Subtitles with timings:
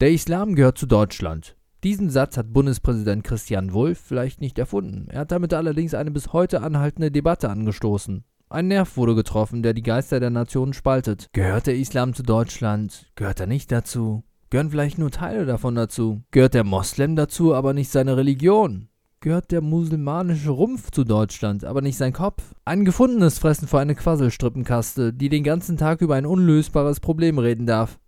[0.00, 1.58] Der Islam gehört zu Deutschland.
[1.84, 5.08] Diesen Satz hat Bundespräsident Christian Wulff vielleicht nicht erfunden.
[5.10, 8.24] Er hat damit allerdings eine bis heute anhaltende Debatte angestoßen.
[8.48, 11.28] Ein Nerv wurde getroffen, der die Geister der Nationen spaltet.
[11.34, 13.12] Gehört der Islam zu Deutschland?
[13.14, 14.24] Gehört er nicht dazu?
[14.48, 16.22] Gehören vielleicht nur Teile davon dazu?
[16.30, 18.88] Gehört der Moslem dazu, aber nicht seine Religion?
[19.20, 22.54] Gehört der musulmanische Rumpf zu Deutschland, aber nicht sein Kopf?
[22.64, 27.66] Ein gefundenes Fressen für eine Quasselstrippenkaste, die den ganzen Tag über ein unlösbares Problem reden
[27.66, 27.98] darf.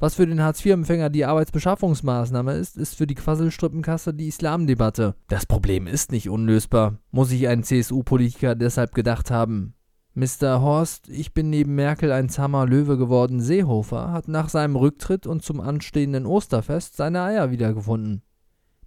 [0.00, 5.16] Was für den Hartz-IV-Empfänger die Arbeitsbeschaffungsmaßnahme ist, ist für die Quasselstrippenkasse die Islamdebatte.
[5.26, 9.74] Das Problem ist nicht unlösbar, muss sich ein CSU-Politiker deshalb gedacht haben.
[10.14, 10.60] Mr.
[10.60, 15.42] Horst, ich bin neben Merkel ein zahmer Löwe geworden, Seehofer hat nach seinem Rücktritt und
[15.42, 18.22] zum anstehenden Osterfest seine Eier wiedergefunden.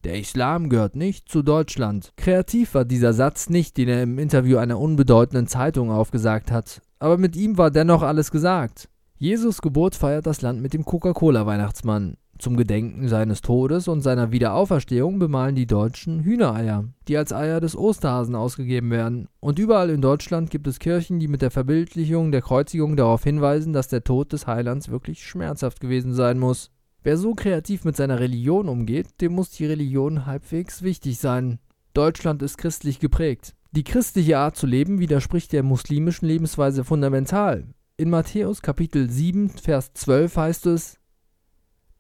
[0.06, 2.14] Der Islam gehört nicht zu Deutschland.
[2.16, 7.18] Kreativ war dieser Satz nicht, den er im Interview einer unbedeutenden Zeitung aufgesagt hat, aber
[7.18, 8.90] mit ihm war dennoch alles gesagt.
[9.22, 12.18] Jesus Geburt feiert das Land mit dem Coca-Cola-Weihnachtsmann.
[12.40, 17.78] Zum Gedenken seines Todes und seiner Wiederauferstehung bemalen die Deutschen Hühnereier, die als Eier des
[17.78, 19.28] Osterhasen ausgegeben werden.
[19.40, 23.74] Und überall in Deutschland gibt es Kirchen, die mit der Verbildlichung der Kreuzigung darauf hinweisen,
[23.74, 26.72] dass der Tod des Heilands wirklich schmerzhaft gewesen sein muss.
[27.04, 31.60] Wer so kreativ mit seiner Religion umgeht, dem muss die Religion halbwegs wichtig sein.
[31.94, 33.54] Deutschland ist christlich geprägt.
[33.70, 37.68] Die christliche Art zu leben widerspricht der muslimischen Lebensweise fundamental.
[37.98, 40.98] In Matthäus Kapitel 7, Vers 12 heißt es,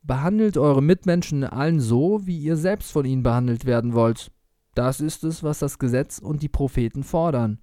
[0.03, 4.31] Behandelt eure Mitmenschen allen so, wie ihr selbst von ihnen behandelt werden wollt.
[4.73, 7.59] Das ist es, was das Gesetz und die Propheten fordern.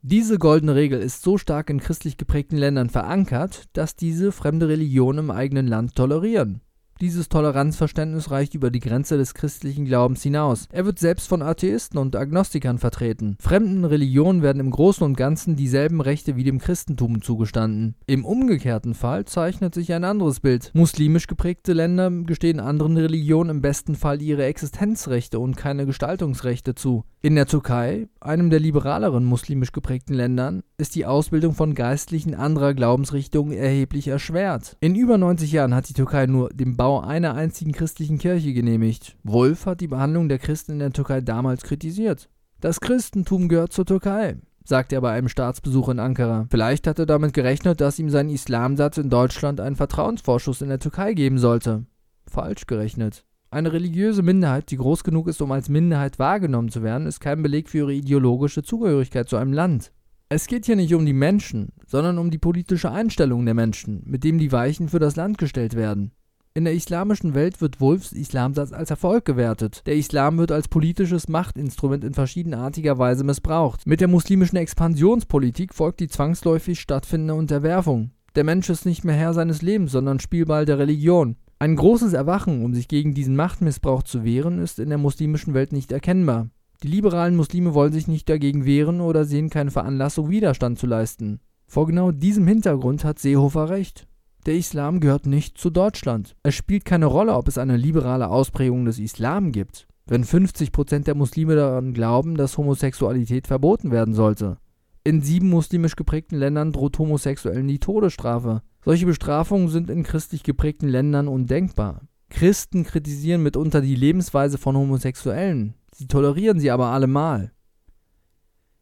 [0.00, 5.18] Diese goldene Regel ist so stark in christlich geprägten Ländern verankert, dass diese fremde Religionen
[5.18, 6.62] im eigenen Land tolerieren.
[7.00, 10.66] Dieses Toleranzverständnis reicht über die Grenze des christlichen Glaubens hinaus.
[10.70, 13.38] Er wird selbst von Atheisten und Agnostikern vertreten.
[13.40, 17.94] Fremden Religionen werden im Großen und Ganzen dieselben Rechte wie dem Christentum zugestanden.
[18.06, 20.72] Im umgekehrten Fall zeichnet sich ein anderes Bild.
[20.74, 27.04] Muslimisch geprägte Länder gestehen anderen Religionen im besten Fall ihre Existenzrechte und keine Gestaltungsrechte zu.
[27.22, 32.74] In der Türkei, einem der liberaleren muslimisch geprägten Ländern, ist die Ausbildung von Geistlichen anderer
[32.74, 34.76] Glaubensrichtungen erheblich erschwert.
[34.80, 39.16] In über 90 Jahren hat die Türkei nur den Bau einer einzigen christlichen Kirche genehmigt.
[39.22, 42.28] Wolf hat die Behandlung der Christen in der Türkei damals kritisiert.
[42.60, 46.46] Das Christentum gehört zur Türkei, sagte er bei einem Staatsbesuch in Ankara.
[46.50, 50.78] Vielleicht hat er damit gerechnet, dass ihm sein Islamsatz in Deutschland einen Vertrauensvorschuss in der
[50.80, 51.84] Türkei geben sollte.
[52.26, 53.24] Falsch gerechnet.
[53.52, 57.42] Eine religiöse Minderheit, die groß genug ist, um als Minderheit wahrgenommen zu werden, ist kein
[57.42, 59.92] Beleg für ihre ideologische Zugehörigkeit zu einem Land.
[60.32, 64.22] Es geht hier nicht um die Menschen, sondern um die politische Einstellung der Menschen, mit
[64.22, 66.12] dem die Weichen für das Land gestellt werden.
[66.54, 69.82] In der islamischen Welt wird Wulfs Islamsatz als Erfolg gewertet.
[69.86, 73.84] Der Islam wird als politisches Machtinstrument in verschiedenartiger Weise missbraucht.
[73.88, 78.12] Mit der muslimischen Expansionspolitik folgt die zwangsläufig stattfindende Unterwerfung.
[78.36, 81.38] Der Mensch ist nicht mehr Herr seines Lebens, sondern Spielball der Religion.
[81.58, 85.72] Ein großes Erwachen, um sich gegen diesen Machtmissbrauch zu wehren, ist in der muslimischen Welt
[85.72, 86.50] nicht erkennbar.
[86.82, 91.40] Die liberalen Muslime wollen sich nicht dagegen wehren oder sehen keine Veranlassung, Widerstand zu leisten.
[91.66, 94.06] Vor genau diesem Hintergrund hat Seehofer recht.
[94.46, 96.36] Der Islam gehört nicht zu Deutschland.
[96.42, 101.14] Es spielt keine Rolle, ob es eine liberale Ausprägung des Islam gibt, wenn 50% der
[101.14, 104.56] Muslime daran glauben, dass Homosexualität verboten werden sollte.
[105.04, 108.62] In sieben muslimisch geprägten Ländern droht Homosexuellen die Todesstrafe.
[108.82, 112.00] Solche Bestrafungen sind in christlich geprägten Ländern undenkbar.
[112.30, 115.74] Christen kritisieren mitunter die Lebensweise von Homosexuellen.
[115.92, 117.52] Sie tolerieren sie aber allemal.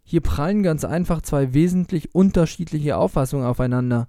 [0.04, 4.08] Hier prallen ganz einfach zwei wesentlich unterschiedliche Auffassungen aufeinander.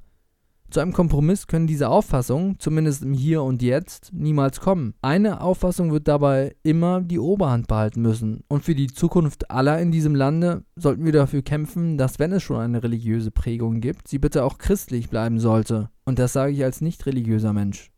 [0.70, 4.94] Zu einem Kompromiss können diese Auffassungen, zumindest im Hier und Jetzt, niemals kommen.
[5.02, 8.44] Eine Auffassung wird dabei immer die Oberhand behalten müssen.
[8.50, 12.44] Und für die Zukunft aller in diesem Lande sollten wir dafür kämpfen, dass wenn es
[12.44, 15.90] schon eine religiöse Prägung gibt, sie bitte auch christlich bleiben sollte.
[16.06, 17.92] Und das sage ich als nicht religiöser Mensch.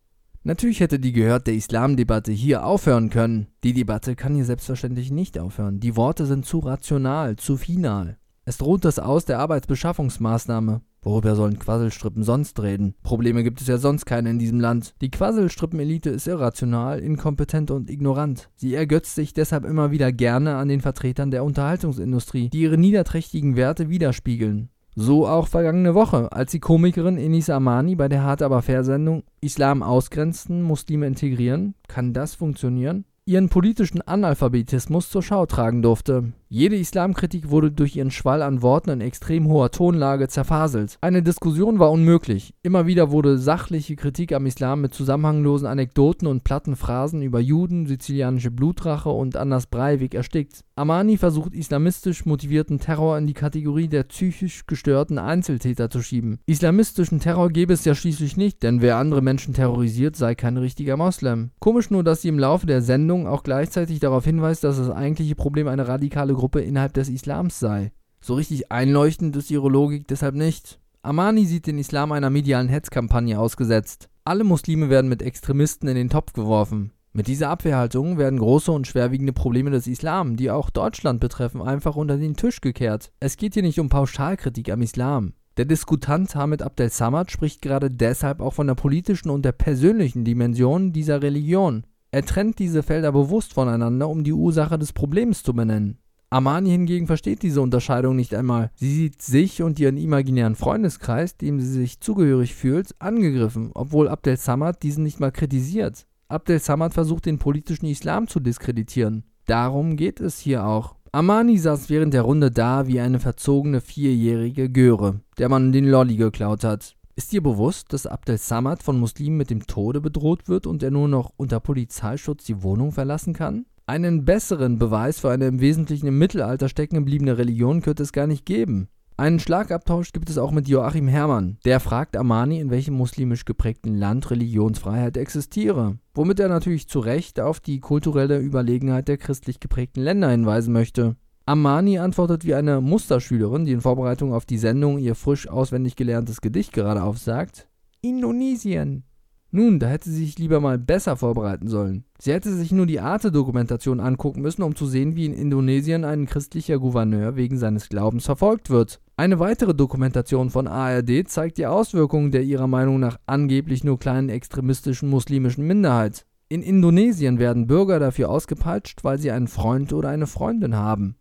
[0.44, 3.46] Natürlich hätte die Gehört der Islamdebatte hier aufhören können.
[3.63, 5.79] Die Debatte kann hier selbstverständlich nicht aufhören.
[5.79, 8.18] Die Worte sind zu rational, zu final.
[8.44, 10.81] Es droht das Aus der Arbeitsbeschaffungsmaßnahme.
[11.03, 12.96] Worüber sollen Quasselstrippen sonst reden?
[13.03, 14.96] Probleme gibt es ja sonst keine in diesem Land.
[15.02, 18.49] Die Quasselstrippen-Elite ist irrational, inkompetent und ignorant.
[18.55, 23.55] Sie ergötzt sich deshalb immer wieder gerne an den Vertretern der Unterhaltungsindustrie, die ihre niederträchtigen
[23.55, 24.70] Werte widerspiegeln.
[24.96, 29.23] So auch vergangene Woche, als die Komikerin Enis Amani bei der Hart aber fair Sendung
[29.40, 31.76] Islam ausgrenzen, Muslime integrieren.
[31.88, 33.05] Kann das funktionieren?
[33.26, 36.34] ihren politischen Analphabetismus zur Schau tragen durfte.
[36.53, 40.97] Jede Islamkritik wurde durch ihren Schwall an Worten in extrem hoher Tonlage zerfaselt.
[40.99, 42.53] Eine Diskussion war unmöglich.
[42.61, 47.85] Immer wieder wurde sachliche Kritik am Islam mit zusammenhanglosen Anekdoten und platten Phrasen über Juden,
[47.85, 50.65] sizilianische Blutrache und Anders Breivik erstickt.
[50.75, 56.39] Armani versucht islamistisch motivierten Terror in die Kategorie der psychisch gestörten Einzeltäter zu schieben.
[56.47, 60.97] Islamistischen Terror gäbe es ja schließlich nicht, denn wer andere Menschen terrorisiert, sei kein richtiger
[60.97, 61.51] Moslem.
[61.59, 65.35] Komisch nur, dass sie im Laufe der Sendung auch gleichzeitig darauf hinweist, dass das eigentliche
[65.35, 67.91] Problem eine radikale Gruppe innerhalb des Islams sei.
[68.20, 70.79] So richtig einleuchtend ist ihre Logik deshalb nicht.
[71.03, 74.09] Amani sieht den Islam einer medialen Hetzkampagne ausgesetzt.
[74.26, 76.93] Alle Muslime werden mit Extremisten in den Topf geworfen.
[77.14, 81.96] Mit dieser Abwehrhaltung werden große und schwerwiegende Probleme des Islam, die auch Deutschland betreffen, einfach
[81.96, 83.11] unter den Tisch gekehrt.
[83.20, 85.34] Es geht hier nicht um Pauschalkritik am Islam.
[85.58, 90.26] Der Diskutant Hamid Abdel Samad spricht gerade deshalb auch von der politischen und der persönlichen
[90.26, 91.85] Dimension dieser Religion.
[92.09, 95.99] Er trennt diese Felder bewusst voneinander, um die Ursache des Problems zu benennen.
[96.33, 98.72] Amani hingegen versteht diese Unterscheidung nicht einmal.
[98.75, 104.37] Sie sieht sich und ihren imaginären Freundeskreis, dem sie sich zugehörig fühlt, angegriffen, obwohl Abdel
[104.37, 106.07] Samad diesen nicht mal kritisiert.
[106.29, 109.25] Abdel Samad versucht den politischen Islam zu diskreditieren.
[109.45, 110.95] Darum geht es hier auch.
[111.11, 116.16] Amani saß während der Runde da wie eine verzogene vierjährige Göre, der man den Lolli
[116.16, 116.95] geklaut hat.
[117.17, 120.91] Ist dir bewusst, dass Abdel Samad von Muslimen mit dem Tode bedroht wird und er
[120.91, 123.66] nur noch unter Polizeischutz die Wohnung verlassen kann?
[123.91, 128.26] Einen besseren Beweis für eine im Wesentlichen im Mittelalter stecken gebliebene Religion könnte es gar
[128.26, 128.88] nicht geben.
[129.17, 131.58] Einen Schlagabtausch gibt es auch mit Joachim Herrmann.
[131.66, 135.97] Der fragt Amani, in welchem muslimisch geprägten Land Religionsfreiheit existiere.
[136.14, 141.17] Womit er natürlich zu Recht auf die kulturelle Überlegenheit der christlich geprägten Länder hinweisen möchte.
[141.46, 146.40] Amani antwortet wie eine Musterschülerin, die in Vorbereitung auf die Sendung ihr frisch auswendig gelerntes
[146.40, 147.67] Gedicht gerade aufsagt.
[147.99, 149.03] Indonesien.
[149.53, 152.05] Nun, da hätte sie sich lieber mal besser vorbereiten sollen.
[152.17, 156.25] Sie hätte sich nur die Arte-Dokumentation angucken müssen, um zu sehen, wie in Indonesien ein
[156.25, 159.01] christlicher Gouverneur wegen seines Glaubens verfolgt wird.
[159.17, 164.29] Eine weitere Dokumentation von ARD zeigt die Auswirkungen der ihrer Meinung nach angeblich nur kleinen
[164.29, 166.25] extremistischen muslimischen Minderheit.
[166.47, 171.15] In Indonesien werden Bürger dafür ausgepeitscht, weil sie einen Freund oder eine Freundin haben.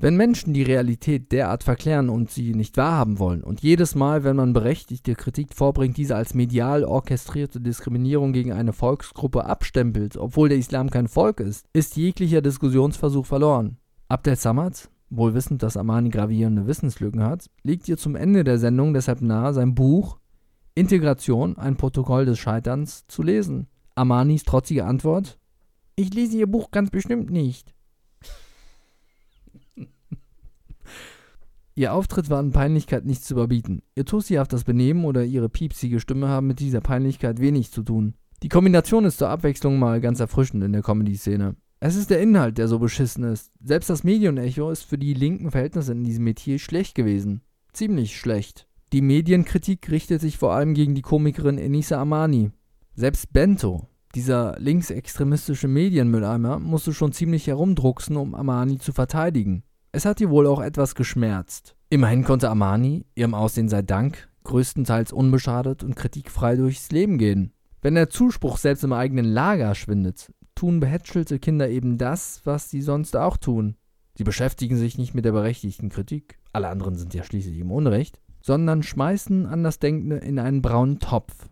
[0.00, 4.36] Wenn Menschen die Realität derart verklären und sie nicht wahrhaben wollen und jedes Mal, wenn
[4.36, 10.58] man berechtigte Kritik vorbringt, diese als medial orchestrierte Diskriminierung gegen eine Volksgruppe abstempelt, obwohl der
[10.58, 13.78] Islam kein Volk ist, ist jeglicher Diskussionsversuch verloren.
[14.08, 18.94] Abdel Samad, wohl wissend, dass Amani gravierende Wissenslücken hat, legt ihr zum Ende der Sendung
[18.94, 20.18] deshalb nahe, sein Buch
[20.76, 23.66] Integration, ein Protokoll des Scheiterns zu lesen.
[23.96, 25.40] Amanis trotzige Antwort:
[25.96, 27.74] Ich lese Ihr Buch ganz bestimmt nicht.
[31.78, 33.82] Ihr Auftritt war an Peinlichkeit nicht zu überbieten.
[33.94, 38.14] Ihr tussihaftes Benehmen oder ihre piepsige Stimme haben mit dieser Peinlichkeit wenig zu tun.
[38.42, 41.54] Die Kombination ist zur Abwechslung mal ganz erfrischend in der Comedy-Szene.
[41.78, 43.52] Es ist der Inhalt, der so beschissen ist.
[43.62, 47.42] Selbst das Medienecho ist für die linken Verhältnisse in diesem Metier schlecht gewesen.
[47.72, 48.66] Ziemlich schlecht.
[48.92, 52.50] Die Medienkritik richtet sich vor allem gegen die Komikerin Enisa Amani.
[52.96, 53.86] Selbst Bento,
[54.16, 59.62] dieser linksextremistische Medienmülleimer, musste schon ziemlich herumdrucksen, um Amani zu verteidigen.
[59.90, 61.74] Es hat ihr wohl auch etwas geschmerzt.
[61.88, 67.52] Immerhin konnte Armani, ihrem Aussehen sei Dank, größtenteils unbeschadet und kritikfrei durchs Leben gehen.
[67.80, 72.82] Wenn der Zuspruch selbst im eigenen Lager schwindet, tun behätschelte Kinder eben das, was sie
[72.82, 73.76] sonst auch tun.
[74.14, 78.20] Sie beschäftigen sich nicht mit der berechtigten Kritik, alle anderen sind ja schließlich im Unrecht,
[78.42, 81.48] sondern schmeißen Andersdenkende in einen braunen Topf.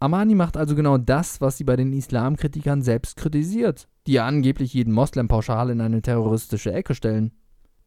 [0.00, 4.74] Armani macht also genau das, was sie bei den Islamkritikern selbst kritisiert, die ja angeblich
[4.74, 7.32] jeden Moslem pauschal in eine terroristische Ecke stellen.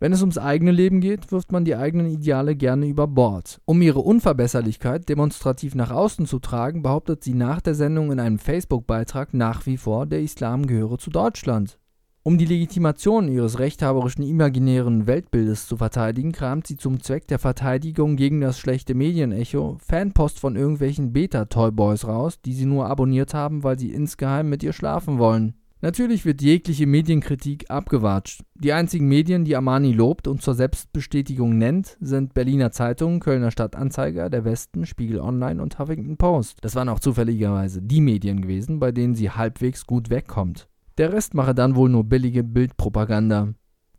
[0.03, 3.61] Wenn es ums eigene Leben geht, wirft man die eigenen Ideale gerne über Bord.
[3.63, 8.37] Um ihre Unverbesserlichkeit demonstrativ nach außen zu tragen, behauptet sie nach der Sendung in einem
[8.37, 11.79] Facebook-Beitrag nach wie vor, der Islam gehöre zu Deutschland.
[12.21, 18.17] Um die Legitimation ihres rechthaberischen imaginären Weltbildes zu verteidigen, kramt sie zum Zweck der Verteidigung
[18.17, 23.79] gegen das schlechte Medienecho Fanpost von irgendwelchen Beta-Toyboys raus, die sie nur abonniert haben, weil
[23.79, 25.53] sie insgeheim mit ihr schlafen wollen.
[25.83, 28.45] Natürlich wird jegliche Medienkritik abgewatscht.
[28.55, 34.29] Die einzigen Medien, die Armani lobt und zur Selbstbestätigung nennt, sind Berliner Zeitung, Kölner Stadtanzeiger,
[34.29, 36.59] Der Westen, Spiegel Online und Huffington Post.
[36.61, 40.69] Das waren auch zufälligerweise die Medien gewesen, bei denen sie halbwegs gut wegkommt.
[40.97, 43.49] Der Rest mache dann wohl nur billige Bildpropaganda.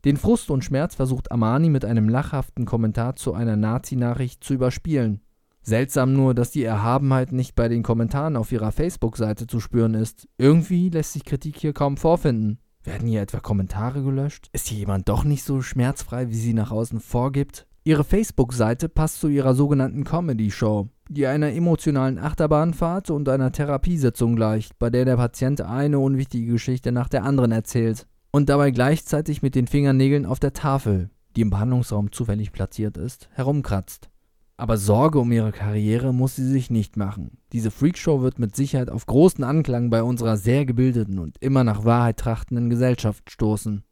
[0.07, 5.21] Den Frust und Schmerz versucht Armani mit einem lachhaften Kommentar zu einer Nazi-Nachricht zu überspielen.
[5.65, 10.29] Seltsam nur, dass die Erhabenheit nicht bei den Kommentaren auf ihrer Facebook-Seite zu spüren ist.
[10.37, 12.59] Irgendwie lässt sich Kritik hier kaum vorfinden.
[12.83, 14.51] Werden hier etwa Kommentare gelöscht?
[14.53, 17.67] Ist hier jemand doch nicht so schmerzfrei, wie sie nach außen vorgibt?
[17.83, 24.79] Ihre Facebook-Seite passt zu ihrer sogenannten Comedy-Show, die einer emotionalen Achterbahnfahrt und einer Therapiesitzung gleicht,
[24.79, 28.07] bei der der Patient eine unwichtige Geschichte nach der anderen erzählt.
[28.35, 33.29] und dabei gleichzeitig mit den Fingernägeln auf der Tafel, die im Behandlungsraum zufällig platziert ist,
[33.33, 34.11] herumkratzt.
[34.57, 37.39] Aber Sorge um ihre Karriere muss sie sich nicht machen.
[37.53, 41.85] Diese Freakshow wird mit Sicherheit auf großen Anklang bei unserer sehr gebildeten und immer nach
[41.85, 43.83] Wahrheit trachtenden Gesellschaft stoßen.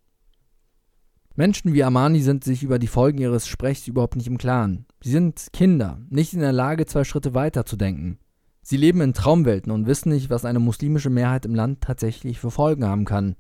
[1.35, 4.87] Menschen wie Armani sind sich über die Folgen ihres Sprechs überhaupt nicht im Klaren.
[5.03, 8.19] Sie sind Kinder, nicht in der Lage, zwei Schritte weiter zu denken.
[8.63, 12.53] Sie leben in Traumwelten und wissen nicht, was eine muslimische Mehrheit im Land tatsächlich für
[12.53, 13.35] Folgen haben kann.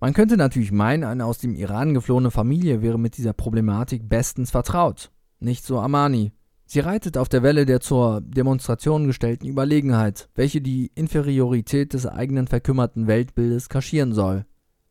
[0.00, 4.50] Man könnte natürlich meinen, eine aus dem Iran geflohene Familie wäre mit dieser Problematik bestens
[4.50, 5.10] vertraut.
[5.44, 6.32] Nicht so Armani.
[6.64, 12.46] Sie reitet auf der Welle der zur Demonstration gestellten Überlegenheit, welche die Inferiorität des eigenen
[12.46, 14.46] verkümmerten Weltbildes kaschieren soll.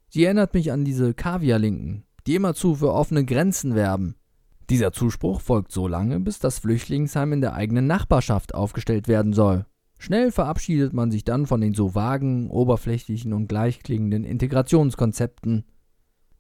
[0.10, 4.14] Sie erinnert mich an diese Kaviarlinken, die immerzu für offene Grenzen werben.
[4.70, 9.66] Dieser Zuspruch folgt so lange, bis das Flüchtlingsheim in der eigenen Nachbarschaft aufgestellt werden soll.
[9.98, 15.66] Schnell verabschiedet man sich dann von den so vagen, oberflächlichen und gleichklingenden Integrationskonzepten.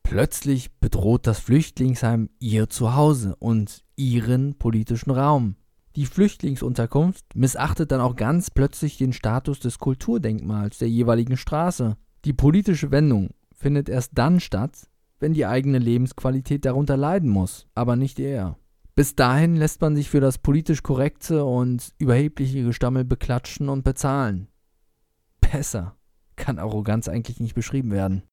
[0.03, 5.55] Plötzlich bedroht das Flüchtlingsheim ihr Zuhause und ihren politischen Raum.
[5.95, 11.97] Die Flüchtlingsunterkunft missachtet dann auch ganz plötzlich den Status des Kulturdenkmals der jeweiligen Straße.
[12.25, 14.87] Die politische Wendung findet erst dann statt,
[15.19, 18.57] wenn die eigene Lebensqualität darunter leiden muss, aber nicht er.
[18.95, 24.47] Bis dahin lässt man sich für das politisch korrekte und überhebliche Gestammel beklatschen und bezahlen.
[25.41, 25.95] Besser
[26.35, 28.23] kann Arroganz eigentlich nicht beschrieben werden.